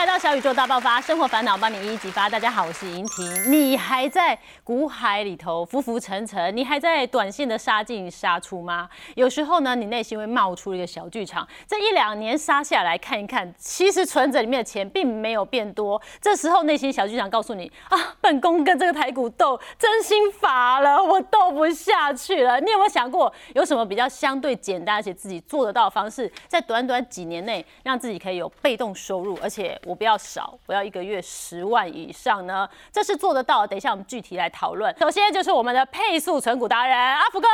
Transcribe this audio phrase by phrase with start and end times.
[0.00, 2.26] 来到小宇宙大爆发，生活烦恼帮你一一激发。
[2.26, 3.52] 大家好，我是莹婷。
[3.52, 8.88] 你还在股海里头浮浮沉沉，你还在短线的杀进杀出吗？
[9.14, 11.46] 有时候呢，你内心会冒出一个小剧场。
[11.66, 16.00] 这一两年杀下来看一看，其实存折里面的钱并没有变多。
[16.18, 22.58] 这时候内心小剧场告诉你啊，本宫跟这个台股斗真心乏了，我斗不下去了。
[22.58, 32.68] 你有没有想过，有什么比较相对简单而且自己做得到的方式，在短短几年内让自己可以有被动收入，而且我不要少，我要一个月十万以上呢？
[32.92, 33.66] 这是做得到的。
[33.66, 34.96] 等一下我们具体来讨论。
[35.00, 37.48] 首先就是我们的配速存股达人阿福哥。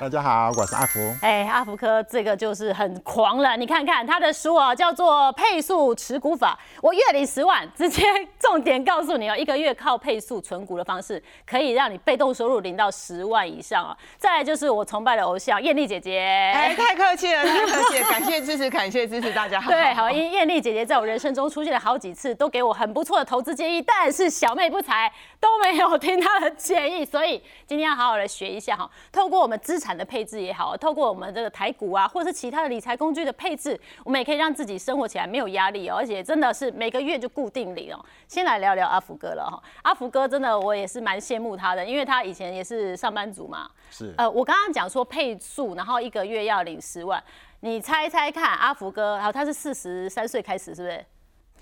[0.00, 0.98] 大家好，我是阿福。
[1.20, 3.58] 哎，阿福哥这个就是很狂了。
[3.58, 8.02] 你看看他的书啊，叫做《配速持股法》，我月领十万，直接
[8.40, 13.94] 重点告诉你哦，一个月靠配速存股的方式，可以让你被动收入领到十万以上啊。
[14.16, 16.20] 再来就是我崇拜的偶像艳丽姐姐。
[16.54, 19.70] 哎，太客气了，太客气了，感谢支持，感谢支持，大家好。
[19.70, 28.88] 对，好，因艳丽姐姐在我人生中出现了好几次，都给我很不错的投资建议，但是小妹不才，都没有听她的建议，所以今天要好好的学一下哈。
[29.10, 37.98] 透过我们资产的配置也好，透过我们这个台股啊，或者是其他的理财工具的配置，我们也可以让自己生活起来没有压力哦，而且真的是每个月就固定领哦。
[38.28, 43.68] 先来聊聊阿福哥了哈，阿福哥真的我也是蛮羡慕他的，因为他以前也是上班族嘛。
[43.90, 44.14] 是。
[44.16, 47.20] 呃，我刚刚讲说配速，然后一个月要领十万，
[47.60, 51.04] 你猜猜看，阿福哥，然后他是四十三岁开始，是不是？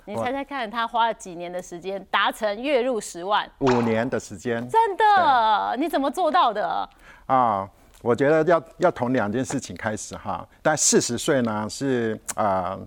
[0.06, 3.50] 你猜猜看，他花了几年的时间达成月入十万？
[3.60, 4.66] 五年的时间。
[4.69, 5.77] 真的？
[5.78, 6.88] 你怎么做到的？
[7.27, 7.69] 啊，
[8.02, 10.46] 我觉得要要从两件事情开始哈。
[10.61, 12.78] 但四十岁呢是啊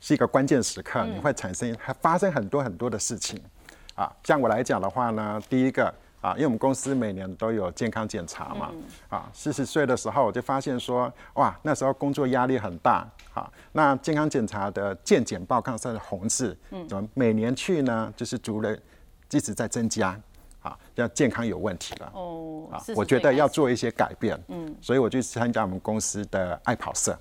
[0.00, 3.42] 是一个关键时刻，你会产生还发生很多很多的事情
[3.96, 4.10] 啊。
[4.22, 8.70] 像我来讲的话呢，第一个啊，因为我们公司每年都有健康检查嘛，
[9.08, 13.06] 啊，四十岁的时候我就发现说，哇，那时候工作压力很大。
[13.32, 18.12] 好，那健康检查的健检报告上的红字，嗯，怎么每年去呢？
[18.16, 18.78] 就是族人
[19.30, 20.20] 一直在增加，
[20.60, 22.10] 啊，要健康有问题了。
[22.12, 27.18] 哦，啊，我觉得要做一些改变，嗯，所以我去参加我们公司的爱跑社，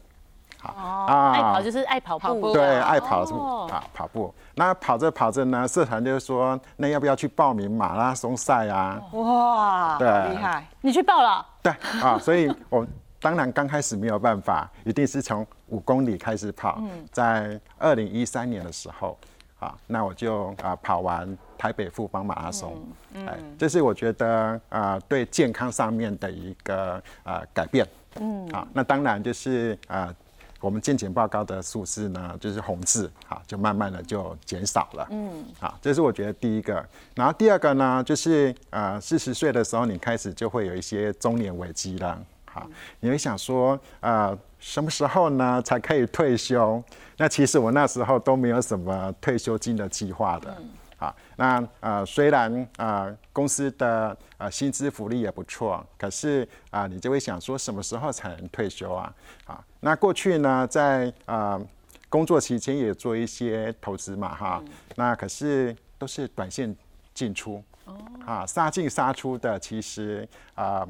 [0.62, 3.84] 好，啊，爱跑就是爱跑步，对，爱跑什么啊？
[3.94, 4.34] 跑步。
[4.56, 9.02] 那跑着跑着呢，社团就说，那要不要去报名马拉松赛啊？
[9.14, 11.46] 哇，对，厉害，你去报了？
[11.62, 12.86] 对，啊，所以我。
[13.22, 16.82] 当然，刚开始没有办法，一定是从五公里开始跑。
[17.12, 19.18] 在二零一三年的时候，
[19.60, 22.78] 啊，那我就啊跑完台北富邦马拉松。
[23.14, 26.94] 哎，这是我觉得啊对健康上面的一个
[27.24, 27.86] 啊改变。
[28.22, 30.16] 嗯，好，那当然就是啊
[30.60, 35.08] 我们健检报告的数字呢，就是红字，啊，就慢慢的就减少了。
[35.12, 36.86] 嗯，好，这是我觉得第一个。
[37.16, 42.20] 然后第二个呢，就是啊四十岁的时候，你开始就会有一些中年危机了。
[42.46, 42.68] 好，
[43.00, 46.84] 你会想说，呃，什么时候呢才可以退休？
[47.16, 50.58] 那其实我那时候都没有什么退休金的计划的。
[51.00, 59.16] 好，那呃，虽然啊公司的呃薪资福利也不错，可是啊你就会想说，什么时候才能退休啊？
[59.46, 61.60] 啊，那过去呢，在呃
[62.10, 64.62] 工作期间也做一些投资嘛，哈，
[64.96, 66.76] 那可是都是短线
[67.14, 70.86] 进出，哦啊杀进杀出的，其实啊。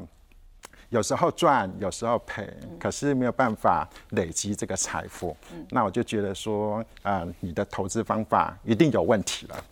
[0.92, 5.38] 有时候赚，有时候赔，可是没有办法累积这个财富。
[5.70, 9.64] 那我就觉得说，啊，你的投资方法一定有问题了。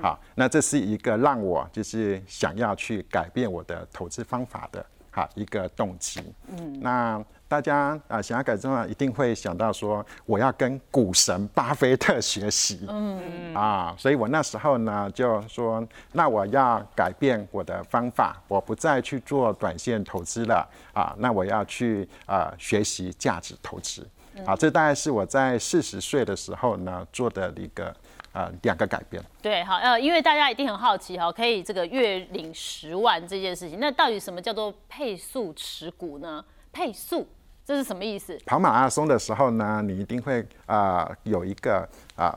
[0.00, 6.20] 好，那这是一个让我就是想要去改变我的投资方法的，哈一个动机。
[6.48, 7.24] 嗯，那。
[7.48, 12.84] 大家啊，想要改正的一定会想到说，我要跟股神巴菲特学习。
[12.88, 24.04] 嗯啊，所以我那时候呢就说，那我要改变我的方法，我不再去做短线投资了啊，那我要去啊学习价值投资。
[24.44, 27.94] 啊，这大概是我在四十岁的时候呢做的一个
[28.36, 29.22] 啊两个改变。
[29.40, 36.44] 对，好呃，因为大家一定很好奇哈，可以这个月领十万这件事情，那到底什么叫做配速持股呢？
[36.72, 37.26] 配速。
[37.64, 38.38] 这是什么意思？
[38.46, 42.32] 跑马拉松的时候呢，你一定会啊有一个啊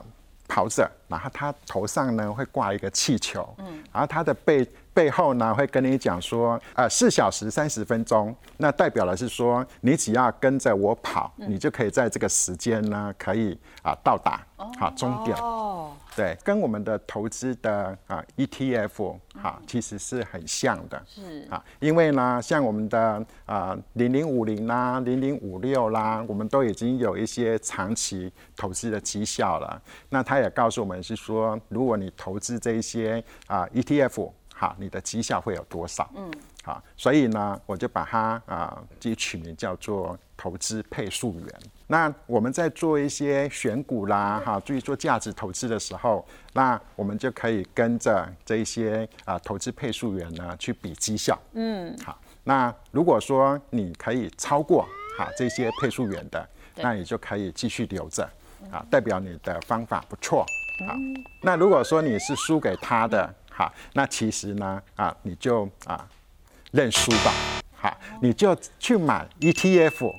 [0.48, 14.44] 跑者，然后他头上呢会挂一个气球，嗯，然后他的背背后呢会跟你讲说，呃，四小时三十分钟，那代表的是说，你只要跟着我跑，你就可以在这个时间呢可以啊到达
[14.78, 15.36] 好终点。
[15.38, 21.00] 哦对，跟我们的投资的啊 ETF 哈，其实是很像的。
[21.06, 29.80] 是啊，因为呢，像我们的啊零零五零啦、零零五六啦，我们都已经有一些长期投资的绩效了。
[30.08, 34.32] 那他也告诉我们是说，如果你投资这一些啊 ETF。
[34.60, 36.06] 好，你的绩效会有多少？
[36.14, 36.30] 嗯，
[36.62, 41.48] 好，所以呢，我就把它啊，自己取名叫做投资配速员。
[41.86, 46.22] 那我们在做一些选股啦，哈，注意做价值投资的时候，
[46.52, 51.38] 那我们就可以跟着这一些啊投资配速员呢去比绩效。
[51.54, 54.86] 嗯，好，那如果说你可以超过
[55.16, 56.46] 哈这些配速员的，
[56.76, 58.28] 那你就可以继续留着，
[58.70, 60.44] 啊，代表你的方法不错。
[60.86, 60.94] 好，
[61.42, 66.08] 那如果说你是输给他的，好，那其实呢，啊，你就啊
[66.70, 67.30] 认输吧，
[67.76, 70.10] 好，你就去买 ETF。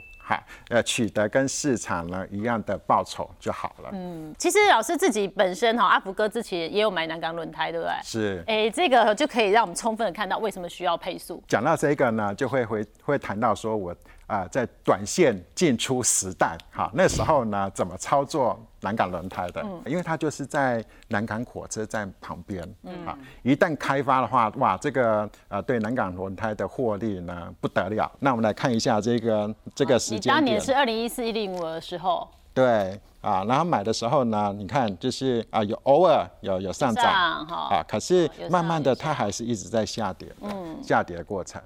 [0.70, 3.90] 呃，取得跟市场呢一样的报酬就好了。
[3.92, 7.94] 嗯，其实老师自己本身哈，阿福哥之前也有买南港轮胎，对不对？
[8.02, 8.44] 是。
[8.48, 11.44] 哎，这个就可以让我们充分的看到为什么需要配速。
[11.50, 13.94] 讲到这个呢，就会会会谈到说我。
[14.32, 19.62] 啊，在短线进出时代，哈，那时候呢，怎么操作南港轮胎的？
[19.86, 22.64] 因为它就是在南港火车站旁边，
[23.06, 23.12] 啊，
[23.44, 28.10] 一旦开发的话，哇，这个呃，对南港轮胎的获利呢不得了。
[28.20, 32.26] 那我们来看一下这个这个时间当年是二零一四一零五的时候。
[32.54, 37.06] 对，啊，然后买的时候呢，你看就是啊，有偶尔有有上涨，
[37.46, 41.62] 啊，可是慢慢的它还是一直在下跌，嗯，下跌的过程。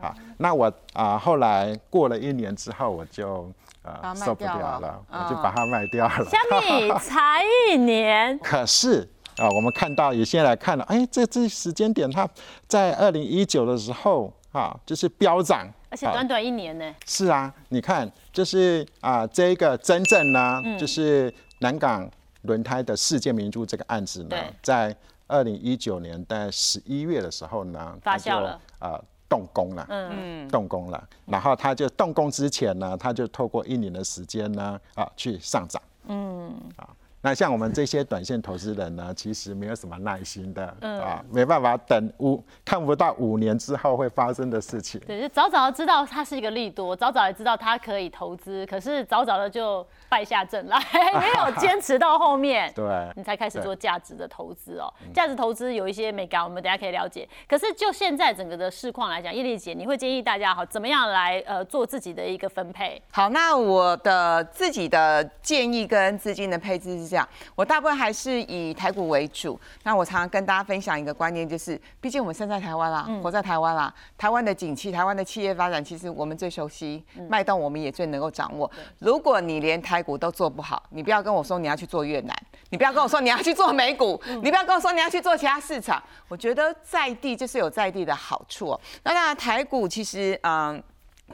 [0.00, 3.50] 好，那我啊后来过了一年之后，我就
[3.82, 6.24] 呃受不了了，我就把它卖掉了。
[6.24, 8.38] 小米才一年？
[8.42, 12.28] 可是啊，我们看到也先来看了，哎，这这时间点，它
[12.66, 16.94] 在二零一九的时候啊，就是飙涨，而且短短一年呢。
[17.06, 22.08] 是啊，你看，就是啊，这个真正呢，就是南港
[22.42, 24.94] 轮胎的世界名著这个案子呢，在
[25.28, 29.00] 二零一九年在十一月的时候呢，发酵了啊。
[29.30, 36.86] 动工了，嗯，动工了，然后他就动工之前呢，他就透过一年的时间呢，啊，去上涨，嗯，啊。
[37.22, 44.98] 那像我们这些短线投资人呢，其实没有什么耐心的啊，没办法等五看不到五年之后会发生的事情。
[45.06, 50.78] 对，就早早的知道它是一个利多，早早的知道它可以投资，可是早早的就败下阵来，
[51.20, 54.90] 没有坚持到后面， 对，你才开始做价值的投资哦。
[55.12, 57.28] 价值投资有一些美感，我们等下可以了解。
[57.46, 63.02] 可是就现在整个的市况来讲，叶丽姐，你会建议大家好怎么样来呃做自己的一个分配？
[63.10, 67.09] 好，那我的自己的建议跟资金的配置是。
[67.10, 69.58] 这样，我大部分还是以台股为主。
[69.82, 78.70] 那我常常跟大家分享一个观念，就是，毕竟我们生在台湾啦，活在台湾啦，台湾的景气，台湾的企业发展，其实我们最熟悉，脉动我们也最能够掌握。
[79.00, 82.36] 如果你连台股都做不好，你不要跟我说你要去做越南，
[82.70, 86.02] 你不要跟我说你要去做美股，你不要跟我说你要去做其他市场。
[86.28, 88.78] 我觉得在地就是有在地的好处。
[89.02, 90.80] 那当然，台股其实，嗯。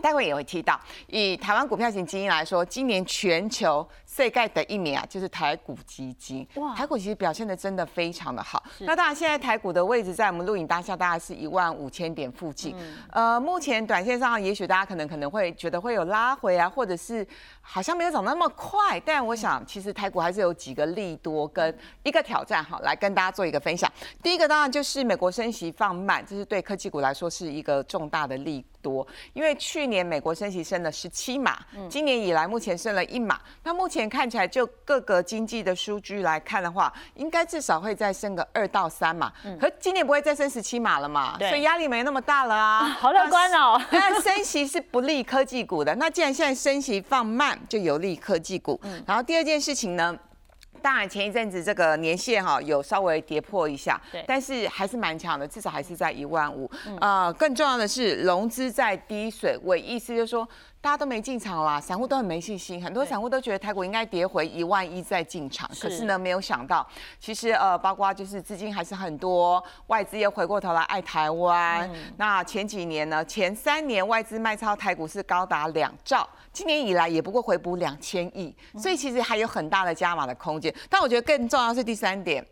[0.03, 6.49] 待会也会提到，以台湾股票型基金来说，今年全球最盖的一年啊，就是台股基金。
[6.55, 8.63] 哇，台股其实表现的真的非常的好。
[8.79, 12.75] 那当然，现在台股的位置在我们录影当下，大概是一万五千点附近。
[13.11, 17.27] 呃，目前短线上，也许大家可能可能会觉得会有拉回啊，或者是
[17.61, 18.99] 好像没有涨那么快。
[19.01, 23.93] 但我想，其实台股还是有几个利多跟一个挑战，哈，来跟大家做一个分享。
[24.23, 28.65] 第一个当然就是美国升息放慢，这是对科技股来说是一个重大的利。
[28.83, 31.59] 多，因为去年美国升息升了十七码，
[31.91, 39.33] 今年以来目前升了一码，那目前看起来就各个经济的数据来看的话，应该至少会再升个二到三嘛。
[39.45, 43.81] 嗯，可今年不会再升十七码了嘛，所以压力没那么大了啊， 好乐观哦。
[43.91, 48.79] 那升息是不利科技股的，那既然现在升息放慢，就有利科技股。
[48.85, 50.17] 嗯然后第二件事情呢？
[50.83, 56.71] 当然，前一阵子这个年限哈有稍微跌破一下，对，但是还是蛮强的，至少还是在一万五。
[57.01, 60.49] 啊，更重要的是融资在低水位，意思就是说
[60.87, 66.87] 大家都没进场啦，散户都很没信心，很多散户都觉得台股应该跌回一万一再进场，可是呢，没有想到，
[67.19, 71.91] 其实呃，包括就是资金还是很多，外资又回过头来爱台湾。
[72.17, 76.25] 那前几年呢，前三年外资卖超台股是高达两兆。
[76.53, 80.73] 今年以来也不过回补两千亿，所以其实还有很大的加码的空间。
[80.89, 82.47] 但我觉得更重要是第三点，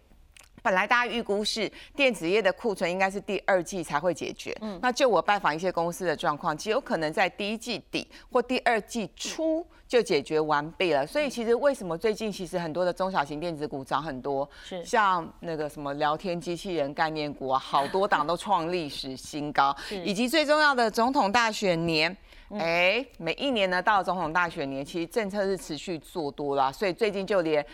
[0.65, 4.57] 本来大家预估是电子业的库存应该是第二季才会解决。
[4.63, 11.07] 嗯，那就我拜访一些公司的状况，极有可能在第一季底或第二季初就解决完毕了。
[11.07, 22.17] 所以其实为什么最近其实很多的中小型电子股涨很多，是像那个什么聊天机器人概念股啊，好多档都创历史新高，以及最重要的总统大选年。
[22.59, 27.65] 哎，每一年呢，到总统大选年，其实政策是持续做多啦，所以最近就连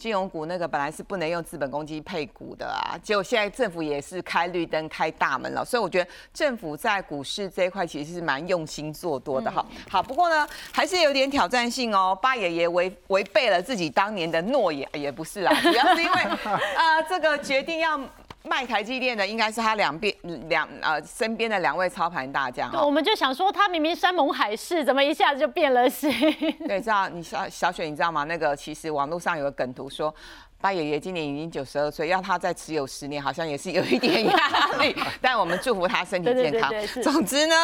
[0.00, 9.62] 金融股那个本来是不能用资本公积配股的啊，结果现在政府也是开绿灯、开大门了，所以我觉得政府在股市这一块其实是蛮用心做多的哈。
[9.90, 12.18] 好，不过呢，还是有点挑战性哦。
[12.22, 16.22] 八爷爷违违背了自己当年的诺言，也不是啦，主要是因为
[16.74, 18.00] 呃，这个决定要。
[18.44, 20.14] 卖台积电的应该是他两边
[20.48, 22.70] 两呃身边的两位操盘大将。
[22.70, 26.10] 对，我们就想说他明明山盟海誓，怎么一下子就变了心？
[26.66, 28.24] 对，知道你小小雪你知道吗？
[28.24, 30.14] 那个其实网络上有个梗图说。
[30.60, 34.94] 八爷爷今年已经九十二岁，要他再持有十年，好像也是有一点压力。
[35.20, 36.70] 但我们祝福他身体健康。
[37.02, 37.54] 总之呢，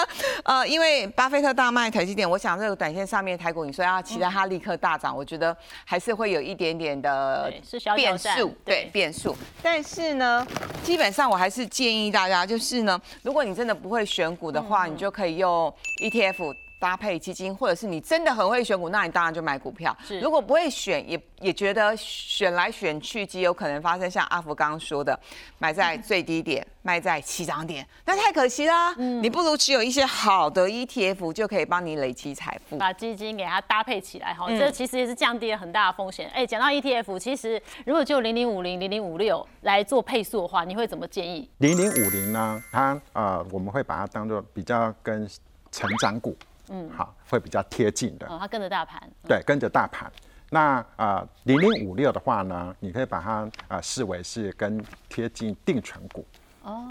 [0.44, 7.52] 呃，因为巴菲特大卖台积电，我想这个短线上面台股，你说要期待它立刻大涨，我觉得还是会有一点点的
[7.94, 9.36] 变数，对变数。
[9.62, 10.46] 但是呢，
[10.82, 15.72] 基本上我还是建议大家，就是呢，如果你真的不会选股的话，你就可以用
[16.02, 16.54] ETF。
[16.78, 19.96] 搭配基金，或者是你真的很会选股，那你当然就买股票。
[20.20, 25.18] 如果不会选，也也觉得选来选去极有可能发生像阿福刚刚说的，
[25.58, 28.94] 买在最低点，卖在起涨点，那太可惜啦。
[28.98, 32.76] 嗯，你不如持有一些好的 ETF，就可以帮你累积财富。
[32.76, 36.28] 把基金给它搭配起来，哈，这其实也是降低了很大的风险。
[36.34, 41.48] 哎，讲到 ETF，其实如果就零零五零、零零五六来做配速的话，你会怎么建议？
[41.58, 42.62] 零零五零呢？
[42.70, 45.26] 它呃，我们会把它当做比较跟
[45.72, 46.36] 成长股。
[46.68, 48.26] 嗯，好，会比较贴近的。
[48.26, 49.02] 哦，它跟着大盘。
[49.26, 50.10] 对，跟着大盘。
[50.50, 56.24] 那啊，零零五六的话呢，你可以把它啊视为是跟贴近定存股。
[56.62, 56.88] 哦。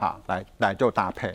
[0.00, 1.34] 好，来来做搭配。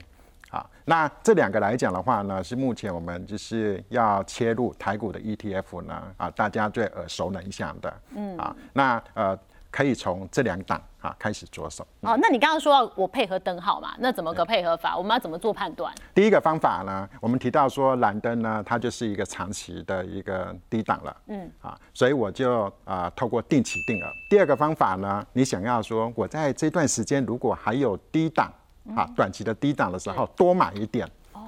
[0.49, 8.01] 好，那这两个来讲的话呢，是目前我们就是要切入台股的 ETF 呢啊，大家最耳熟能详的。
[8.15, 8.37] 嗯。
[8.37, 9.37] 啊，那呃。
[9.75, 11.85] 可以从这两档啊开始着手。
[11.99, 13.93] 哦，那你刚刚说我配合灯号嘛？
[13.99, 14.95] 那怎么个配合法？
[14.97, 15.93] 我们要怎么做判断？
[16.13, 21.17] 第一个方法呢，我们提到说蓝灯呢，它就是一个长期的一个低档了。
[21.27, 24.07] 嗯，啊，所以我就啊透过定期定额。
[24.29, 28.49] 第二个方法呢，你想要说我在这段时间如果还有低档
[28.95, 31.05] 啊短期的低档的时候多买一点。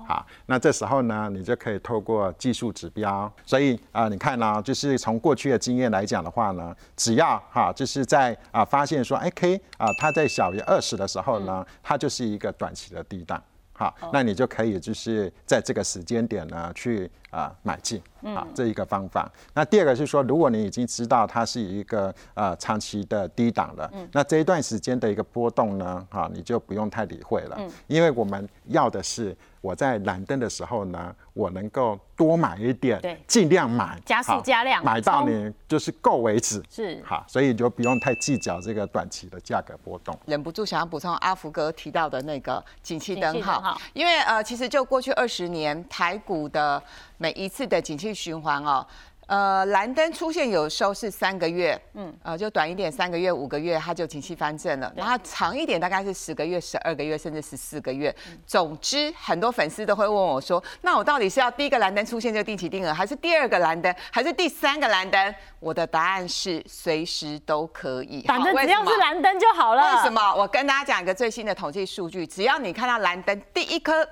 [0.08, 13.44] 好，那这时候呢，你就可以透过技术指标，所以啊，你看呢，就是从过去的经验来讲的话呢，只要哈，就是在啊发现说，哎，K 啊，它在小于二十的时候呢，它就是一个短期的低档。
[13.74, 18.02] 好，那你就可以就是在这个时间点呢去啊买进，
[18.36, 19.32] 好这一个方法。
[19.54, 29.36] 那第二个是说，如果你已经知道它是一个呃长期的低档了，那这一段时间的一个波动呢，哈，你就不用太理会了，因为我们要的是。
[29.60, 40.18] 我在蓝灯的时候呢，我能够多买一点，对，尽量买，加速加量，买到你就是够为止，是好，所以就不用太计较这个短期的价格波动。
[40.26, 46.82] 忍不住想要补充阿福哥提到的那个景气灯号，因为呃，其实就过去二十年台股的
[47.18, 48.86] 每一次的景气循环哦。
[49.28, 54.90] 呃，蓝灯出现有时候是三个月，嗯，呃，就短一点，三个月、五个月，它就景气翻正了。
[54.96, 58.16] 然后长一点，大概是十个月、十二个月，甚至十四个月。
[58.46, 69.98] 总之，很多粉丝都会问我说：“那我到底是要第一个蓝灯出现就定期定额，还是第二个蓝灯，还是第三个蓝灯？”我的答案是随时都可以，反正只要是蓝灯就好了。
[69.98, 70.22] 为什么？
[70.36, 74.08] 我跟大家讲一个最新的统计数据，只要你看到蓝灯第一颗。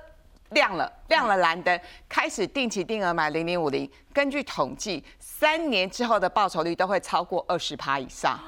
[0.50, 3.90] 亮了，亮了蓝灯，开始定期定额买零零五零。
[4.12, 8.38] 根据统计，三年之后的报酬率都会超过二十趴以上。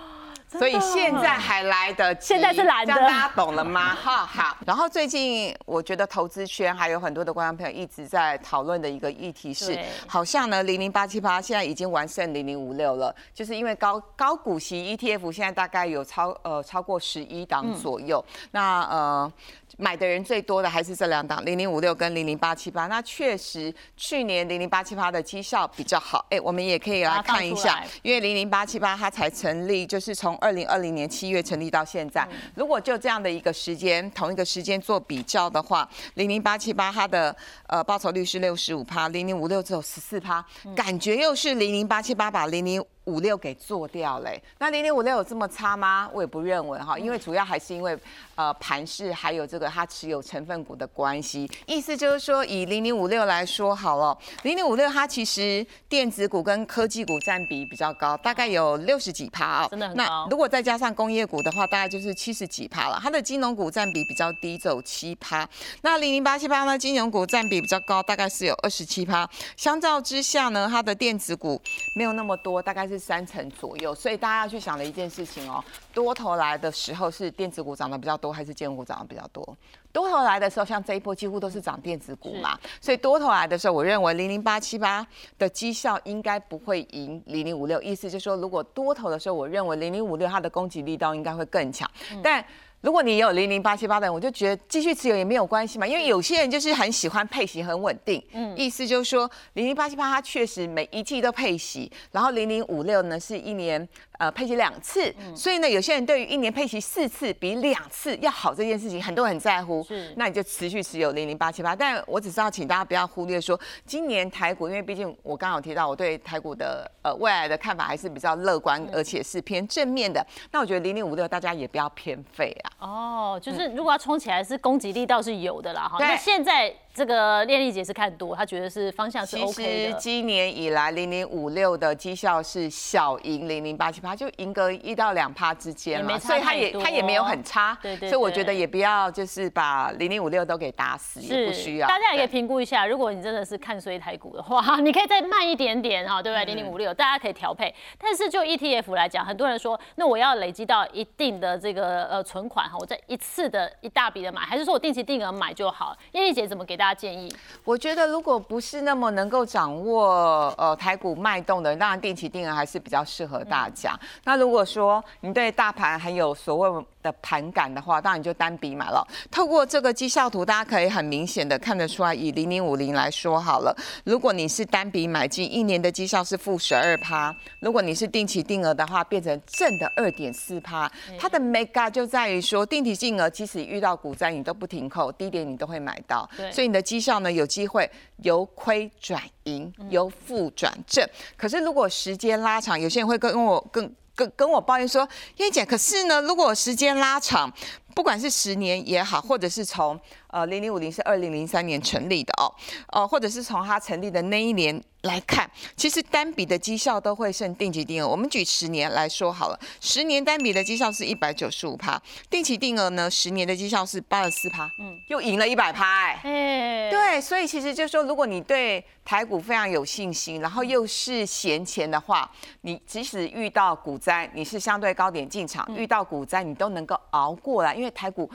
[0.48, 3.94] 所以现在还来得及，现在是蓝的，大家懂了吗？
[4.00, 4.56] 哈，好。
[4.66, 18.24] 然后最近我觉得投资圈还有很多的观众朋友一直在讨论的一个议题是，好像呢零零八七八现在已经完胜零零五六了，就是因为高高股息 ETF 现在大概有超呃超过十一档左右。
[18.52, 19.32] 那呃。
[19.76, 26.24] 买的人最多的还是这两档零零五六跟零零八七八，那确实去年零零八七八的绩效比较好。
[26.30, 32.26] 哎，我们也可以来看一下，因为零零八七八它才成立，就是从二零二零年七月成立到现在。
[32.54, 37.34] 如果就这样的一个时间，同一个时间做比较的话，零零八七八它的
[37.66, 42.84] 呃报酬率是六十五趴，零零五六只有十四趴，感觉又是零零八七八把零零。
[43.08, 46.10] 五六给做掉嘞，那零零五六有这么差吗？
[46.12, 47.98] 我也不认为哈，因为主要还是因为
[48.38, 51.50] 呃盘势还有这个它持有成分股的关系。
[51.66, 60.04] 意思就是说，以零零五六来说好了，零零五六它其实电子股跟科技股占比比较高，大概有六十几趴哦，真的很高。
[60.04, 63.00] 那如果再加上工业股的话，大概就是七十几趴了。
[63.02, 65.48] 它的金融股占比比较低，只有七趴。
[65.82, 69.28] 那零零八七八呢，金融股占比比较高，大概是有二十七趴。
[69.56, 71.60] 相较之下呢，它的电子股
[71.96, 72.96] 没有那么多，大概是。
[73.08, 75.64] 三成左右，所以大家要去想的一件事情哦，
[75.94, 79.56] 多头来的时候是电子股涨得比较多，还是建股涨得比较多？
[79.92, 85.06] 多头来的时候，像这一波几乎都是涨电子股嘛，所以多头来的时候，我认为零零八七八
[85.38, 87.80] 的绩效应该不会赢零零五六。
[87.82, 91.90] 意思就是说，如果多头的时候，我认为零零五六它的攻击力道应该会更强，
[92.22, 92.44] 但。
[92.80, 103.86] 如果你有零零八七八的人，我就觉得继续持有也没有关系嘛，因为有些人就是很喜欢配息很稳定，嗯，意思就是说零零八七八它确实每一季都配息，然后零零五六呢是一年
[104.18, 109.82] 呃配息两次，所以呢，有些人对于一年配息四次比两次要好这件事情，很多人很在乎。
[109.84, 111.74] 是，那你就持续持有零零八七八。
[111.74, 120.24] 但我只是要请大家不要忽略说，今年台股，因为毕竟我刚刚有提到，我对台股的呃未来的看法还是比较乐观，而且是偏正面的。
[120.50, 122.86] 那我觉得零零五六大家也不要偏废啊。
[122.86, 125.88] 哦，就是如果要冲起来，是攻击力倒是有的啦。
[125.88, 126.74] 哈，那现在。
[126.94, 129.52] 这个练丽姐是看多，她觉得是方向是 OK 的。
[129.52, 137.78] 其实今年以来，零零五六的绩效是小赢零零八七八，就赢个一到两趴之间嘛，所以她也她也没有很差。
[137.80, 138.08] 对对。
[138.08, 141.86] 所以我觉得也不要就是把零零五六都给打死，也不需要。
[141.86, 146.44] 大家也可以评估一下，如果你真的是看衰台股的话， 你可以再慢一点点哈，对不对？
[146.46, 147.72] 零零五六大家可以调配。
[147.96, 155.96] 但是就 ETF 来讲，很多人说，那我要累积到一定的这个呃存款哈，我再一次的一大笔的买，还是说我定期定额买就好？
[156.12, 157.34] 艳丽姐怎么给大家建议？
[157.64, 163.98] 我觉得，如果不是那么能够掌握呃台股脉动的，当然定期定额还是比较适合大家。
[164.24, 169.06] 那如果说你对大盘还有所谓的盘感的话，当然你就单笔买了。
[169.30, 180.90] 透过这个绩效图，大家可以很明显的看得出来，以零零五零来说好了，如果你是单笔买进，一年的绩效是负十二趴；如果你是定期定额的话，变成正的二点四趴。
[181.18, 191.06] 它的 mega 就在于说，定期定额即使遇到股灾，你都不停扣，低点你都会买到，所以你的绩效呢有机会由亏转盈，由负转正。
[191.36, 197.52] 可是如果时间拉长，有些人会跟我跟跟跟我抱怨说，燕姐，可是呢，如果时间拉长，
[197.94, 199.98] 不管是十年也好，或者是从
[200.28, 202.52] 呃零零五零是二零零三年成立的哦，
[202.88, 204.82] 呃，或者是从它成立的那一年。
[205.02, 208.06] 来看，其实单笔的绩效都会胜定期定额。
[208.06, 215.84] 我们举十年来说好了，十年单笔的绩效是一百九十五趴，定期定额呢，十年的绩效是八十四趴，嗯，又赢了一百趴，
[216.24, 222.28] 哎，对，所以其实就是说，如果你对台股非常有信心，然后又是闲钱的话，
[222.62, 228.28] 你即使遇到股灾，你是相对高点进场，遇到股灾你都能够熬过来，因为台股。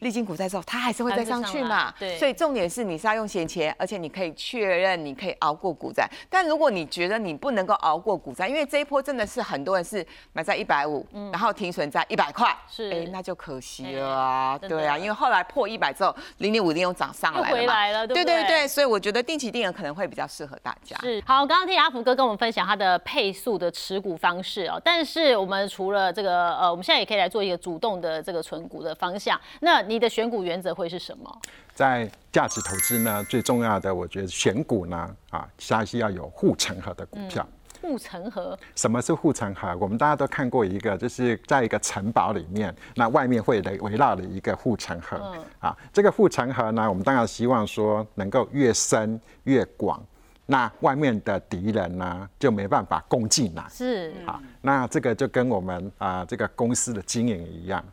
[0.00, 1.92] 历经股灾之后，它还是会再上去嘛？
[1.98, 2.18] 对。
[2.18, 6.08] 所以重点是你是要用闲钱，而且你可以确认你可以熬过股灾。
[6.28, 14.58] 但如果你觉得你不能够熬过股灾，因为这一波真的是很多人是买在一百五，然后停损在一百块，是，哎，那就可惜了啊。
[14.58, 18.66] 对啊，因为后来破一百之后，零点五零又涨上来了回来了，对对对。
[18.66, 20.96] 所以我觉得定期定额可能会比较适合大家。
[21.02, 21.22] 是。
[21.26, 24.80] 好，刚刚听阿福哥跟我们分享他的配速的持股方式哦。
[24.84, 29.40] 但是我们除了这个，呃，我们现在也可以来做一个主动的这个存股的方向。
[29.60, 30.72] 那你的选股原则？
[30.72, 31.38] 会是什么？
[31.74, 37.44] 在价值投资呢，最重要的，我觉得选股呢，啊，它是要有护城河的股票。
[37.82, 38.56] 护城河？
[38.76, 39.76] 什么是护城河？
[39.80, 45.16] 我们大家都看过一个，就是在一个城堡里面，那外面会围围绕的一个护城河。
[45.34, 45.44] 嗯。
[45.58, 50.00] 啊，这个护城河呢，我们当然希望说能够越深越广，
[50.46, 53.64] 那外面的敌人呢就没办法攻进来。
[53.68, 54.14] 是。
[54.24, 57.84] 啊，那这个就跟我们啊这个公司的经营一样。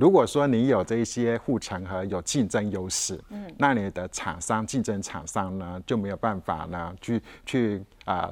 [0.00, 8.30] 如果说你有这些护城河，有竞争优势，嗯，那你的厂商竞争厂商呢就没有办法呢去去啊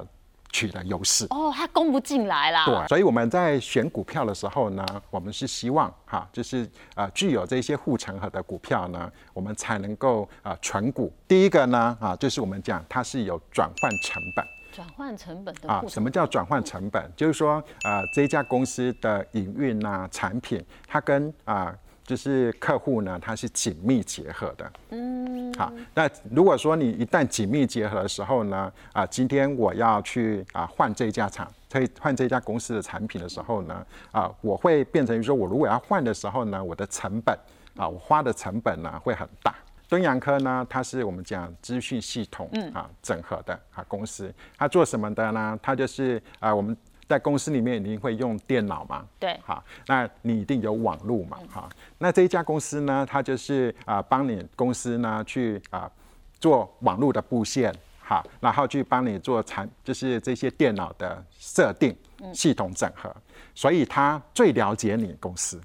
[0.51, 1.27] 取得优势。
[1.29, 2.65] 哦，他攻不进来啦。
[2.65, 11.13] 对，所以我们在选股票的时候呢，我们是希望哈，就是啊具有这些护城河的股票呢，我们才能够啊存股。
[11.27, 14.43] 第一个呢啊，就是我们讲它是有转换成本。
[14.79, 15.83] 转换成本的啊？
[15.89, 17.11] 什么叫转换成本？
[17.13, 24.71] 就是说，呃，这家公司的营运啊，产品，它跟啊，就是客户呢，它是紧密结合的。
[24.91, 25.53] 嗯。
[25.55, 37.37] 好，那如果说你一旦紧密结合的时候呢，啊，今天我要去啊换这家厂，可以换这家公司的产品的时候呢，啊，我会变成说，我如果要换的时候呢，我的成本
[37.75, 39.53] 啊，我花的成本呢会很大。
[39.89, 45.59] 敦洋科呢，它是我们讲资讯系统啊整合的啊公司，它做什么的呢？
[45.63, 55.91] 它就是啊我们在公司里面一定会用电脑嘛，对，好，那你一定有网络嘛，哈，那这一家公司呢，它就是啊帮你公司呢去啊
[56.39, 61.97] 做网络的布线，好，然后去帮你做产，就是这些电脑的设定、
[62.31, 63.11] 系统整合，
[63.55, 65.59] 所以它最了解你公司。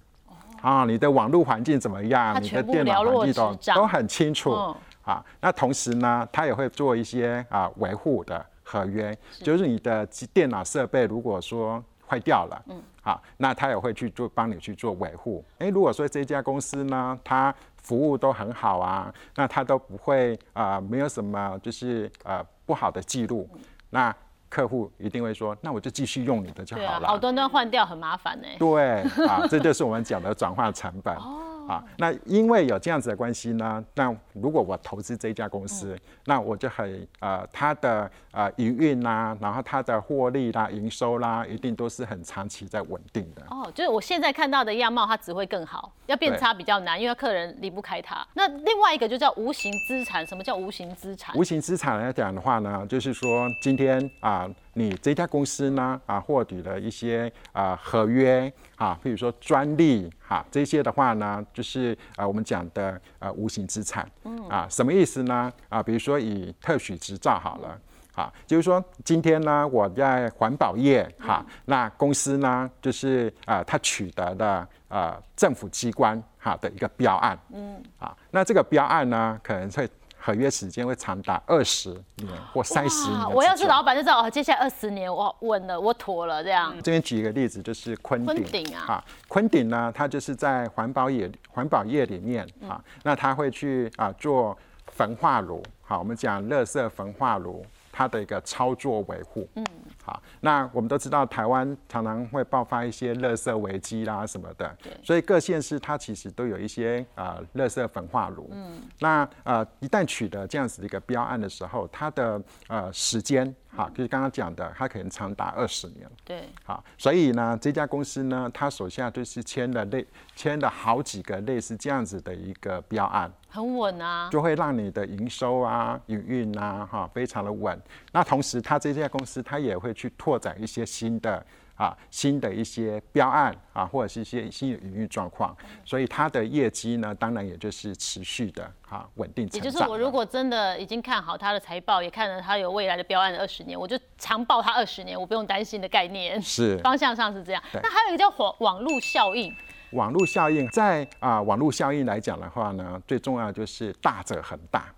[0.64, 2.42] 啊，你的网络环境怎么样？
[2.42, 5.22] 你的电脑环境都都很清楚啊。
[5.42, 15.44] 那同时呢，他也会做一些啊维护的合约，就是你的电脑设备如果说坏掉了，嗯，好，那他也会去做帮你去做维护。
[15.58, 23.46] 哎，如果说这家公司呢，它服务都很好啊，那他都不会啊，没有什么就是呃不好的记录，
[23.90, 24.14] 那。
[24.54, 28.46] 客户一定会说：“那我就继续用你的就好了。”好端端换掉很麻烦呢。
[28.56, 31.12] 对啊，这就是我们讲的转化成本。
[31.16, 31.53] 哦。
[31.68, 43.42] 啊，那因为有这样子的关系呢，那如果我投资这一家公司，那我就很呃，它的呃营运啦，然后它的获利啦、营收啦，一定都是很长期在稳定的。
[43.50, 48.26] 哦，就是我现在看到的样貌，它只会更好，要变差比较难，因为客人离不开它。
[48.34, 51.34] 那另外一个就叫无形资产，什么叫无形资产？
[51.36, 54.48] 无形资产来讲的话呢，就是说今天啊。
[54.74, 64.48] 你这家公司呢啊获取了一些啊合约啊，比如说专利哈这些的话呢，就是啊我们讲的啊无形资产，嗯。
[64.48, 65.52] 啊什么意思呢？
[65.68, 67.78] 啊比如说以特许执照好了，
[68.14, 77.80] 啊就是说今天呢我在环保业哈，那公司呢就是啊它取得的呃政府机关哈的一个标案，嗯。
[77.98, 79.88] 啊那这个标案呢可能会。
[80.24, 83.30] 合约时间会长达二十年或三十年。
[83.30, 86.74] 我要是老板就知道，哦，接下来二十年我稳了，我妥了这样。
[86.82, 94.56] 这边举一个例子，就是昆鼎啊，昆鼎呢，它就是在环保业环保业里面啊，那它会去啊做
[94.86, 97.62] 焚化炉，好，我们讲热色焚化炉。
[97.96, 99.64] 它的一个操作维护，嗯，
[100.04, 113.54] 好，那我们都知道台湾常常会爆发一些垃圾危机啦什么的，对，所以各县市它其实都有一些啊垃圾焚化炉，嗯，那呃一旦取得这样子的一个标案的时候，它的呃时间。
[113.74, 116.08] 好，就是刚刚讲的，它可能长达二十年。
[116.24, 120.06] 对，好，所以呢，这家公司呢，它手下就是签了类
[120.36, 127.76] 签了好几个类似这样子的一个标案，很稳啊，就会让你的营收啊、营运啊，哈，非常的稳。
[128.12, 131.44] 那同时，它这家公司它也会去拓展一些新的。
[131.76, 146.40] 啊，新的一些标案啊，或者是一些新的营运状况，所以它的业绩呢，当然也就是持续的啊，稳定也就是我如果真的已经看好它的财报，也看了它有未来的标案二十年，我就长报它二十年，我不用担心的概念。
[146.40, 147.62] 是方向上是这样。
[147.72, 149.54] 那还有一个叫网网络效应。
[149.92, 154.92] 网络效应在啊，网络效应来讲的话呢，最重要就是大者很大。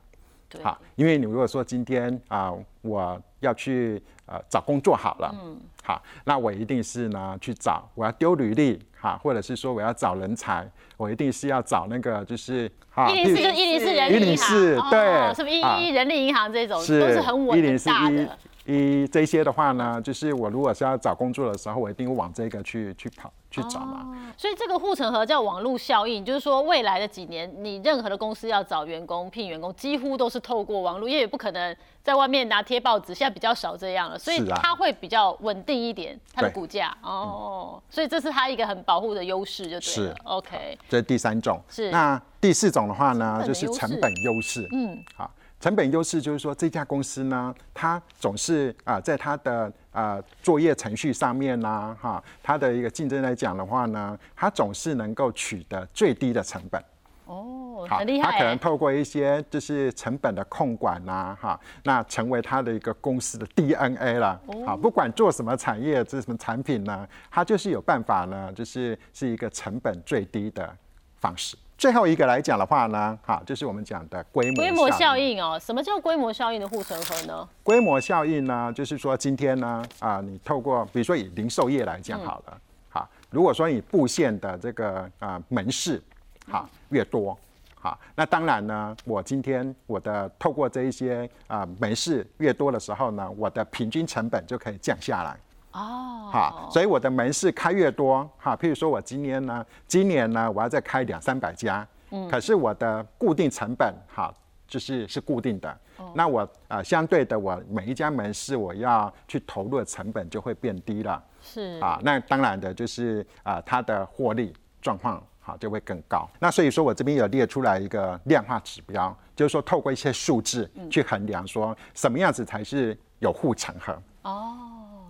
[0.62, 18.36] 好，因为你如果说今天啊，我要去呃找工作好了，嗯，好，那我一定是呢去找，我要丢履历，哈，或者是说我要找人才，我一定是要找那个就是哈，一零四就一零四人力银行，对，什么一一人力银行这种都是很稳大的。
[18.68, 24.28] 一这些的话呢，就是我如果是要找工作的时候，我一定会往这个去去跑去找嘛。
[24.36, 37.80] 所以这个护城河叫网络效应，就是说未来的几年，你任何的公司要找员工、聘员工，几乎都是透过网络，因为也不可能在外面拿贴报纸，现在比较少这样了，所以它会比较稳定一点，它的股价哦。
[37.88, 40.16] 所以这是它一个很保护的优势，就对了。
[40.24, 41.60] OK，这是第三种。
[41.68, 44.66] 是那第四种的话呢，就是成本优势。
[44.72, 45.30] 嗯，好。
[45.60, 56.82] 成本优势就是说，这家公司呢，它总是啊，在它的啊作业程序上面呢，哈，它的一个竞争来讲的话呢，它总是能够取得最低的成本。
[57.26, 58.32] 哦，很厉害。
[58.32, 64.40] 它可能透过一些就是成本的控管呐，哈，那成为他的一个公司的 DNA 了。
[64.64, 70.74] 好，不管做什么产业，这什么产品呢，它就是有办法呢，就是是一个成本最低的
[71.18, 71.56] 方式。
[71.76, 75.58] 最后一个来讲的话呢，哈，就是我们讲的规模规模效应哦。
[75.58, 77.46] 什么叫规模效应的护城河呢？
[77.62, 82.58] 规模效应呢，就是说今天呢，啊，你透过比如说以零售业来讲好了，
[82.88, 86.02] 好，如果说你布线的这个啊门市，
[86.48, 87.36] 好越多，
[87.74, 95.36] 好，那当然呢，我今天我的透过这一些啊门市越多的时候呢，我的平均成本就可以降下来。
[95.72, 104.32] 哦，好，所以我的门市开越多，哈，譬如说我今年呢，今年呢，我要再开两三百家，嗯，可是我的固定成本，哈，
[104.66, 105.78] 就是是固定的，
[106.14, 111.78] 那我呃相对的，我每一家门市我要去投入的成本就会变低了，是。
[111.80, 116.28] 啊，那当然的就是啊，它的获利状况好就会更高。
[116.40, 123.96] 那所以说我这边有列出来一个量化指标，就是说透过一些数字去衡量，说什么样子才是有护城河。
[124.22, 124.56] 哦。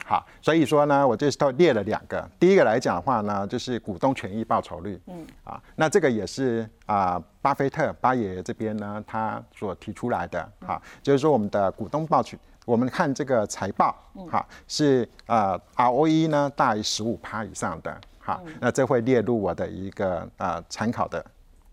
[0.05, 2.31] 好，所以说呢，我这都列了两个。
[2.39, 5.01] 第一个来讲的话呢，就是股东权益报酬率。
[5.07, 10.49] 嗯，啊，那这个也是啊，巴菲特巴爷爷这边呢，他所提出来的。
[10.61, 13.97] 哈，就是说我们的股东报酬，我们看这个财报，
[14.31, 18.01] 哈，是呃 ROE 呢大于十五趴以上的。
[18.27, 21.25] 好，那这会列入我的一个啊参考的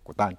[0.04, 0.32] 股单。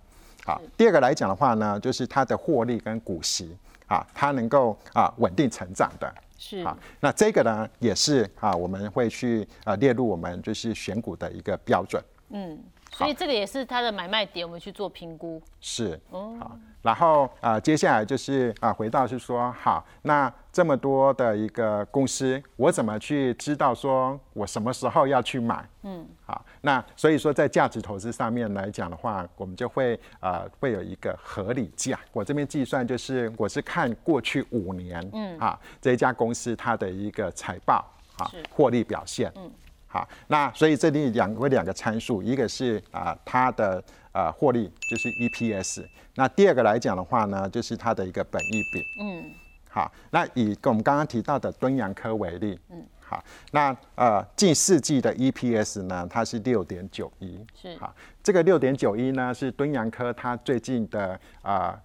[0.45, 3.57] 好，第二个来讲的话呢，就是它的获利跟股息，
[3.89, 6.15] 啊，它能够啊稳定成长的。
[6.39, 12.01] 是啊，那这个呢也是啊，我们会去啊列入我们就是选股的一个标准。
[12.29, 15.43] 嗯，所以这个也是它的买卖点，我们去做评估。
[15.61, 16.57] 是，好。
[16.85, 25.67] 然后啊，接下来就是啊，回到是说，好，那这么多的一个公司，我怎么去知道说我什么时候要去买？
[25.85, 31.99] 嗯，好，那所以说在价值投资上面来讲的话，我们就会啊，会有一个合理价。
[32.13, 37.83] 我这边计算就是，我是看过去五年，嗯，啊，这一家公司它的一个财报，
[38.19, 39.51] 啊，获利表现，嗯，
[39.95, 43.81] 好，那所以这里两个两个参数，一个是啊，它的。
[44.15, 45.85] 啊，获利就是 EPS。
[46.15, 48.81] 那第二个来讲的话呢，就是它的一个本益比。
[49.01, 49.25] 嗯，
[49.69, 57.45] 好，那以跟我们刚刚提到的敦洋科为例，嗯，好，那呃近四季的 EPS 呢，它是六点九一。
[57.61, 61.77] 是，好，这个六点九一呢是敦洋科它最近的啊，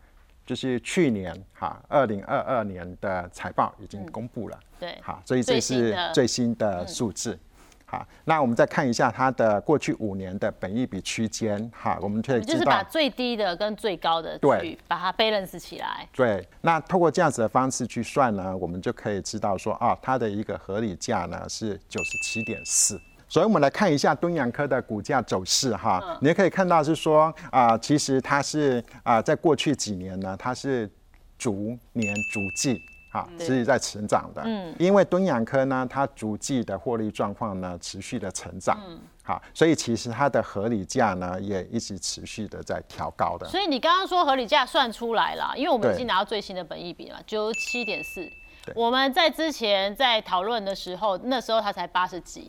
[0.46, 4.60] 就是去年哈二零二二年的财报已经公布了。
[4.80, 7.40] 对，好，所以这是最新的数字。
[7.90, 11.60] 好，那我们再看一下它的过去五年的本益比区间。
[11.74, 16.08] 哈，我们可以就是把最低的跟最高的对，把它 balance 起来。
[16.14, 23.02] 对，那透过这样子的方式去算呢，我们就可以知道说，啊，它的一个合理价呢是九十七点四。
[23.28, 25.76] 所以，我们来看一下敦洋科的股价走势。
[25.76, 30.88] 哈，你也可以看到是说，啊，其实它是啊，在过去几年呢，它是
[31.40, 32.80] 逐年逐季。
[33.12, 34.42] 好，是在成长的。
[34.46, 38.80] 嗯，因为敦洋科呢，它逐季的获利状况呢，持续的成长。
[38.88, 43.48] 嗯，好，所以其实它的合理价呢，也一直持续的在调高的。
[43.48, 48.30] 所以你刚刚说合理价算出来了，因为我们已经拿到最新的本益比了，九十七点四。
[48.76, 52.48] 我们在之前在讨论的时候，那时候它才八十几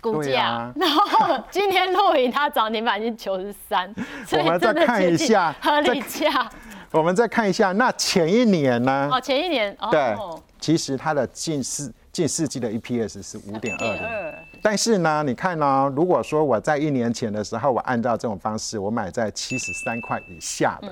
[0.00, 3.92] 股价， 然后今天录影它涨停板已经九十三，
[4.38, 6.48] 我们再看一下合理价。
[6.96, 9.10] 我们再看一下，那前一年呢？
[9.12, 10.16] 哦，前一年，哦对，
[10.58, 20.90] 其实它的近四近四季的 EPS 是五点二的，但是呢，你看呢，如果说我在一年前的时候，我按照这种方式，我买在七十三块以下的。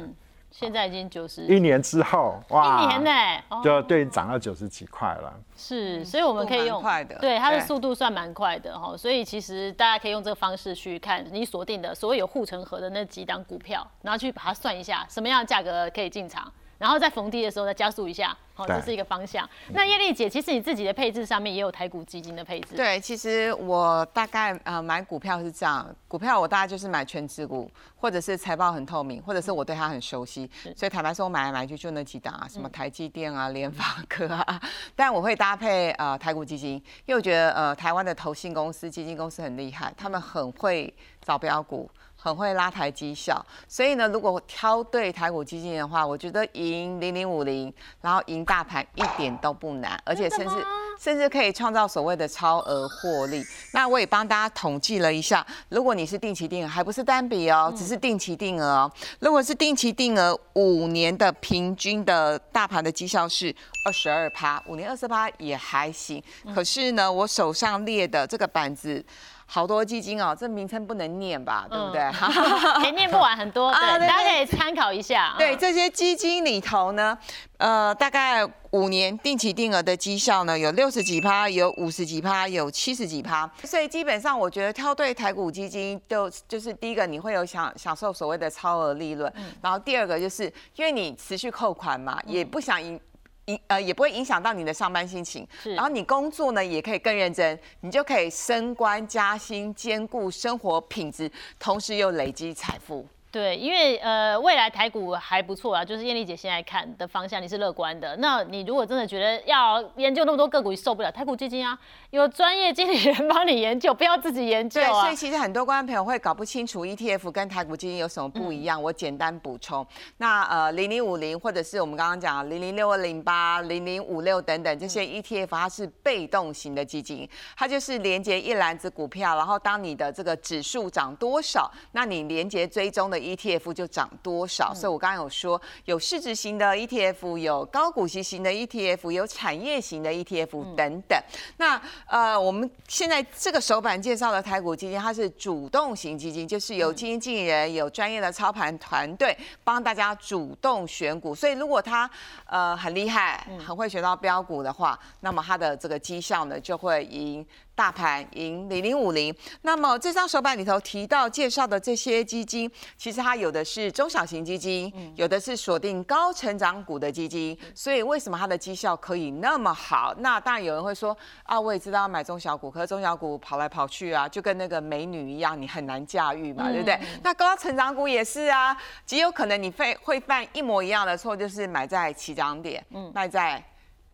[0.57, 5.35] 现在已经九十，一年之后，哇，一年呢，就对涨到九十几块了。
[5.57, 8.97] 是，所以我们可以用快的，对它的速度算蛮快的哈。
[8.97, 18.37] 所以其实大家可以用这个方式去看你锁定的所谓有护城河的那几档股票，然后去把它算一下什么样的价格可以进场，然后在逢低的时候再加速一下。
[18.57, 19.49] 好，这是一个方向。
[19.73, 22.77] 那叶丽姐，其实你自己的配置上面也有台股基金的配置。
[22.77, 30.49] 对，其实我大概呃买股票是这样，股票我大概就是买全指股，或者是财报很透明，或者是我对它很熟悉。
[30.77, 34.63] 所以坦白说，我买来买去就那几档啊，什么台积电啊、联发科啊。
[34.95, 36.75] 但我会搭配呃台股基金，
[37.07, 41.91] 因为我觉得呃台湾的投信公司、基金公司很厉害，他们很会找标股。
[42.25, 50.55] 很会拉抬绩效，所以呢，如果挑对台股基金的话，我觉得赢零零五零，然后赢大盘一点都不难，而且甚至
[50.99, 53.45] 甚至可以创造所谓的超额获利。
[53.75, 58.91] 那我也帮大家统计了一下，如果你是定期定额，还不是单笔哦，只是定期定额哦。
[59.19, 66.23] 如果是定期定额，五年的平均的大盘的绩效是二十二趴，五年二十趴也还行。
[66.55, 69.05] 可是呢，我手上列的这个板子。
[69.47, 72.01] 好多基金哦，这名称不能念吧，对不对？
[72.85, 75.35] 也念不完，很多， 对，大家可以参考一下。
[75.39, 77.17] 对，这些基金里头呢，
[77.59, 83.49] 呃，大概五年定期定额的绩效呢，有六十几趴，有五十几趴，有七十几趴。
[83.65, 90.45] 所以基本上，我觉得挑对台股基金，就就是第一个你会有享享受所谓的超额利润，然后第二个就是
[90.77, 92.99] 因为你持续扣款嘛，也不想赢。
[93.47, 103.07] 影呃也不会影响到你的上班心情，然后你工作呢也可以更认真，你就可以升官加薪，兼顾生活品质，同时又累积财富。
[103.35, 108.15] 对，因为呃未来台股还不错啊，就是燕丽姐现在看的方向，你是乐观的。
[108.19, 111.77] 那你如果真的觉得要研究那么多个股，你受不了台股基金啊，
[112.11, 114.87] 有专业经理人帮你研究，不要自己研究啊。
[114.87, 118.81] 对，所以其实很多观众朋友会搞不清楚 ETF 跟台股基金有什么不一样。
[118.81, 119.85] 我简单补充，
[120.19, 133.24] 那呃零零五零或者是我们刚刚讲零零六二零八、零零五六等等这些 ETF，它是被动型的基金，它就是连接一篮子股票，然后当你的这个指数涨多少，那你连接追踪的。
[133.25, 141.19] ETF 就涨多少，所以我刚刚有说有市值型的 ETF，有高股息型的 ETF，有产业型的 ETF 等等。
[141.57, 151.35] 那呃，我们现在这个首版介绍的台股基金，它是主动型基金，就是有基金经理人、有专业的操盘团队帮大家主动选股。
[151.35, 152.09] 所以如果他
[152.47, 159.35] 呃很厉害，很会选到标股的话，那么他的这个绩效呢就会赢大盘赢零零五零。
[159.63, 167.57] 那么这张手板里头提到介绍的这些基金，其实它有的是中小型基金，有的是锁定高成长股的基金。
[167.75, 170.15] 所以为什么它的绩效可以那么好？
[170.19, 176.99] 那当然有人会说啊，我也知道要买中小股，可是中小股跑来跑去啊，就跟那个美女一样，你很难驾驭嘛，对不对？
[177.23, 183.63] 那高成长股也是啊，极有可能你会会犯一模一样的错，就是买在起涨点，卖在。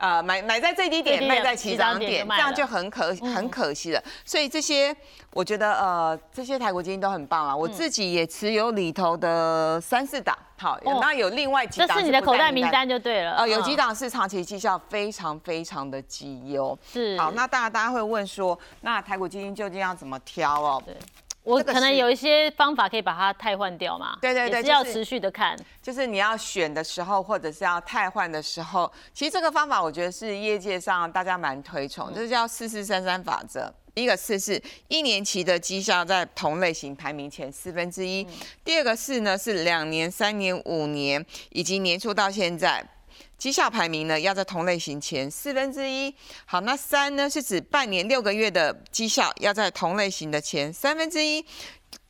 [0.01, 4.03] 呃，买买在最低点，卖在起涨点，这样就很可很可惜了。
[4.25, 4.97] 所以这些，
[5.35, 7.55] 我觉得呃，这些台股基金都很棒啊。
[7.55, 11.89] 我自己也持有里头的三四档，好，那有另外几档。
[11.89, 13.33] 这是你的口袋名单就对了。
[13.37, 16.77] 呃，有几档是长期绩效非常非常的绩优。
[16.91, 17.19] 是。
[17.19, 20.83] 好，那大家大家会问说，那台股基金究竟要怎么挑哦？
[20.87, 20.97] 对。
[21.43, 24.19] 我可能有一些方法可以把它汰换掉嘛？
[24.21, 25.57] 对对对，是要持续的看。
[25.83, 33.73] 就是你要选的时候，或者是要汰换的时候，其实这个方法我觉得是业界上大家蛮推崇，就是叫四四三三法则。
[33.95, 38.25] 第一个四是一年期的绩效在同类型排名前四分之一，
[38.63, 42.87] 第二个四呢是两年、三年、五年以及年初到现在。
[43.39, 46.15] 绩效排名呢，要在同类型前四分之一。
[46.45, 51.45] 好，那三呢是指半年六个月的绩效要在同类型的前三分之一。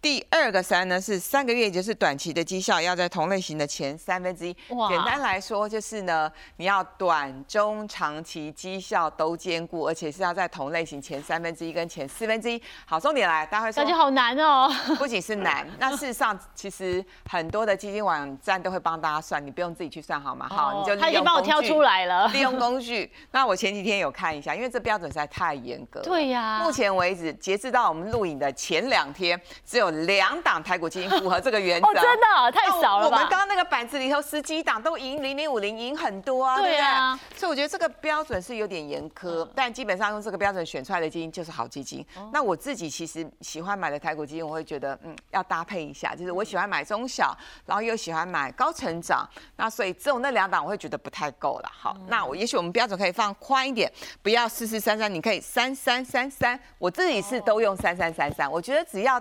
[0.03, 4.57] 第二个三呢是三个月，也就是短期的绩效要在同类型的前三分之一。
[4.89, 12.61] 简单来说就是呢，你要短、中、长期绩效都兼顾，而且是要在同类型前三分之一跟前四分之一。
[12.87, 14.73] 好，重点来，大家会说感觉好难哦。
[14.97, 20.49] 不仅是难， 那事实上其实很多的基金网站都会帮大家算，你不用自己去算好吗？
[20.49, 23.13] 好，你就他已经帮我挑出来了， 利用工具。
[23.33, 26.01] 那我前几天有看一下，因为这标准实在太严格。
[26.01, 26.63] 对呀。
[26.65, 29.90] 目前为止，截至到我们录影的前两天，只有。
[29.91, 33.17] 两档台股基金符合这个原则， 哦，真的太少了吧？
[33.17, 37.19] 我们刚刚那个板子里头十几档都赢零零五零，赢很多啊，对啊。
[37.37, 42.05] 所以我觉得这个标准是有点严苛，但基本上用这个标准选出来的基金就是好基金。
[42.33, 49.29] 那我自己其实喜欢买的台股基金，我会觉得嗯要搭配一下，就是我喜欢买中小，然后又喜欢买高成长。
[49.57, 51.71] 那所以只有那两档我会觉得不太够了。
[51.73, 53.91] 好，那我也许我们标准可以放宽一点，
[54.23, 56.59] 不要四四三三，你可以三三三三。
[56.79, 59.21] 我自己是都用三三三三，我觉得只要。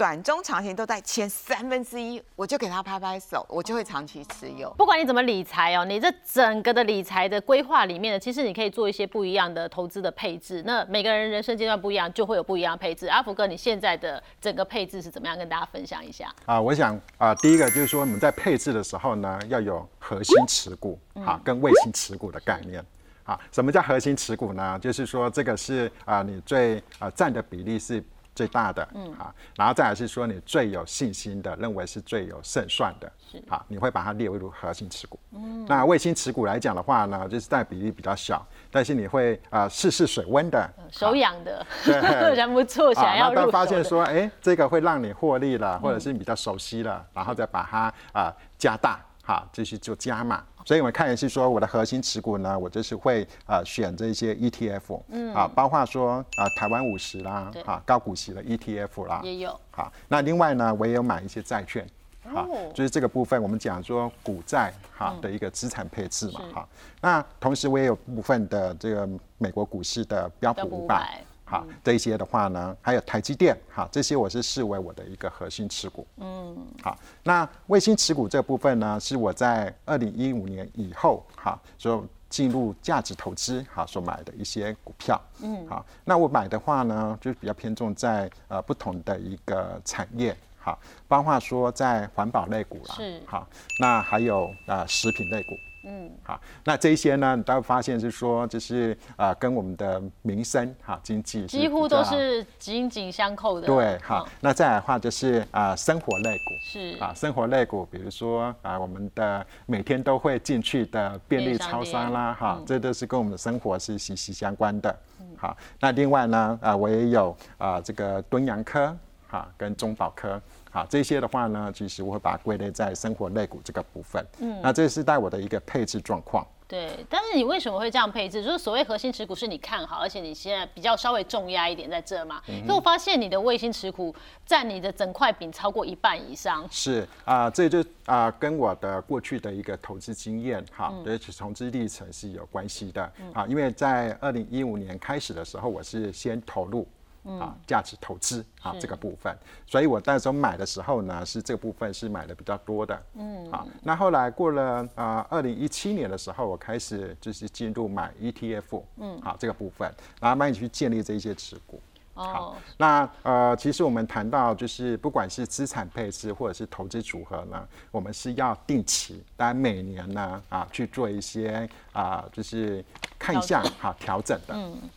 [0.00, 4.70] 短中长期都在前三分之一，我就给他拍拍手，我就会长期持有。
[4.78, 10.62] 不管你怎么理财哦，你这整个的理财的规划里面呢，其实你可以做一些不一样的投资的配置。
[10.64, 13.08] 那每个人人生阶段不一样，就会有不一样的配置。
[13.08, 15.36] 阿福哥，你现在的整个配置是怎么样？
[15.36, 16.34] 跟大家分享一下。
[16.46, 22.82] 啊，我想啊，第一个就是说，我们在配置的时候呢，要有核心持股啊，跟卫星持股的概念。
[23.24, 24.78] 啊，什么叫核心持股呢？
[24.78, 28.02] 就是说，这个是啊，你最啊占的比例是。
[28.34, 35.18] 最大的，嗯，啊，然后再来是说你最有信心的，认为是最有胜算的，是，好，你会把它列入核心持股。
[35.32, 41.94] 嗯，那卫星持股来讲的话呢，就是占比例比较小，但是你会啊试试水温的，手痒的，对，
[42.34, 49.00] 忍不错想要入发现说，哎，这个会让你获利了，或者是比较熟悉了，然后再把它啊加大。
[49.22, 59.58] 哈，继续做加码，所以我们看也是说，我的核心持股呢，我就是会啊选这些 ETF，嗯，啊，包括说啊台湾五十啦，啊高股息的 ETF 啦，也有。
[59.70, 61.86] 好，那另外呢，我也有买一些债券，
[62.24, 66.68] 好，就是这个部分我们讲说股债哈的一个资产配置嘛，哈。
[67.00, 71.22] 那同时我也有部分的这个美国股市的标普五百。
[71.50, 76.06] 好，这一些的话呢，还有台积电，好，这些我是视为我的一个核心持股。
[76.18, 85.20] 嗯，好，那卫星持股这部分呢，是我在二零一五年以后，哈，就进入价值投资，哈，所买的一些股票。
[85.42, 93.44] 嗯，好，那我买的话呢，就比较偏重在呃不同的一个产业，好，包括说在环保类股啦，是，好，
[93.80, 95.48] 那还有啊食品类股。
[95.84, 103.66] 嗯，好，那这些呢，你都会发现是说，就是啊，跟我们的民生哈经济几乎都是紧紧相扣的。
[103.66, 114.94] 对，好，那再来的话就是啊，生活类股是啊，生活类股，比如说啊，我们的每天都会进去的便利超商啦，哈，这都是跟我们的生活是息息相关的。
[115.20, 118.94] 嗯好，那另外呢，啊，我也有啊，这个敦洋科
[119.28, 120.38] 哈，跟中保科。
[120.70, 124.24] 好，这些的话呢，其实我会把它归类在生活类股这个部分。
[124.38, 126.46] 嗯，那这是带我的一个配置状况。
[126.68, 128.44] 对，但是你为什么会这样配置？
[128.44, 132.40] 就是所谓核心持股是你看好，而且你现在比较稍微重压一点在这嘛。
[132.46, 132.64] 嗯。
[132.64, 134.14] 可我发现你的卫星持股
[134.46, 136.64] 占你的整块饼超过一半以上。
[136.70, 143.02] 是啊，这就啊跟我的过去的一个投资经验哈，而且投资历程是有关系的。
[143.32, 146.86] 啊，因为在二零一五年开始的时候，我是先投入。
[147.24, 153.02] 啊价值投资啊这个部分，所以我那时候买的时候呢，是这个部分是买的比较多的。
[153.14, 159.86] 嗯，啊，那后来过了啊，二零一七年的时候，我开始就是进入买 ETF，嗯，啊这个部分，
[160.20, 161.80] 然后慢慢去建立这一些持股。
[162.12, 172.84] 好，那呃，其实我们谈到就是不管是资产配置或者是投资组合呢，我们是要定期，当然每年呢啊去做一些啊就是
[173.18, 174.52] 看一下哈调整的。
[174.54, 174.88] 嗯，好，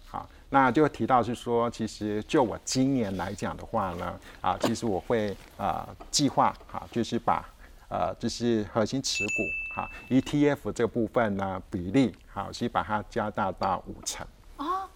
[0.53, 7.43] 那就提到是说，其实就我今年来讲的话呢，啊，其实我会啊计划哈，就是把
[7.89, 9.31] 呃就是核心持股
[9.75, 14.23] 哈 ETF 这个部分呢比例好，是把它加大到五成。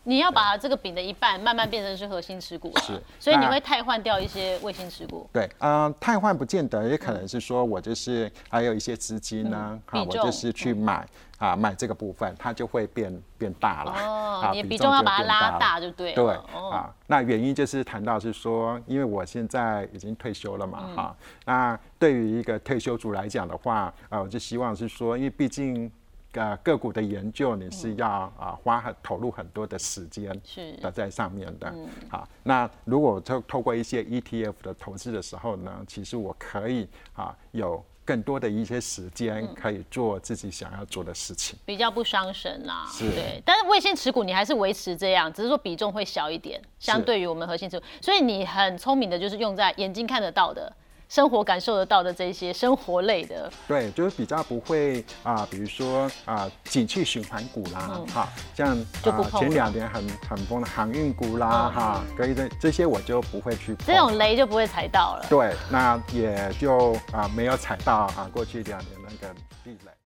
[0.04, 5.30] 你要把这个饼的一半慢慢变成是核心持股，是，所以你会汰换掉一些卫星持股。
[5.34, 11.06] 对，嗯，汰换不见得，也可能是说我就是还有一些资金呢，哈，我就是去买
[11.38, 13.92] 啊买这个部分，它就会变变大了。
[13.92, 16.14] 哦，你比重要把它拉大就对。
[16.14, 16.34] 对，
[16.72, 25.92] 啊，那原因就是谈到是说，因为我现在已经退休了嘛，哈，那对于一个退休族来讲的话，啊，我就希望是说，因为毕竟。
[26.34, 28.08] 呃，个股的研究你是要
[28.38, 30.74] 啊花很投入很多的时间是。
[30.74, 31.74] 的在上面的，
[32.10, 50.72] 好，那如果透透过一些 ETF 的投资的时候呢，其实我可以啊有更多的一些时间可以做自己想要做的事情，比较不伤神啦，是，对，但是卫星持股你还是维持这样，只是说比重会小一点，相对于我们核心持股，所以你很聪明的就是用在眼睛看得到的。
[51.10, 58.78] 生活感受得到的这些生活类的，对，就是比较不会啊，比如说啊，景气循环股啦，哈，像
[59.40, 65.26] 前两年很很疯的航运股啦，哈，可以的这些我就不会去，这种雷就不会踩到了。
[65.30, 69.34] 对，那也就啊没有踩到啊过去两年那个。